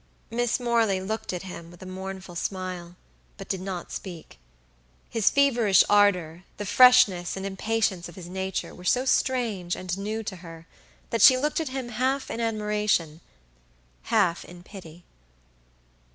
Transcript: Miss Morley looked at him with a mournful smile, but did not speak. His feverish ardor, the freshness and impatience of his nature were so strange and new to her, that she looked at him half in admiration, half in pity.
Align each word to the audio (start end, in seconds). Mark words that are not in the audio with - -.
Miss 0.31 0.59
Morley 0.59 0.99
looked 0.99 1.31
at 1.31 1.43
him 1.43 1.69
with 1.69 1.83
a 1.83 1.85
mournful 1.85 2.33
smile, 2.35 2.95
but 3.37 3.47
did 3.47 3.61
not 3.61 3.91
speak. 3.91 4.39
His 5.11 5.29
feverish 5.29 5.83
ardor, 5.87 6.43
the 6.57 6.65
freshness 6.65 7.37
and 7.37 7.45
impatience 7.45 8.09
of 8.09 8.15
his 8.15 8.27
nature 8.27 8.73
were 8.73 8.83
so 8.83 9.05
strange 9.05 9.75
and 9.75 9.95
new 9.99 10.23
to 10.23 10.37
her, 10.37 10.65
that 11.11 11.21
she 11.21 11.37
looked 11.37 11.59
at 11.59 11.69
him 11.69 11.89
half 11.89 12.31
in 12.31 12.39
admiration, 12.39 13.21
half 14.05 14.43
in 14.43 14.63
pity. 14.63 15.03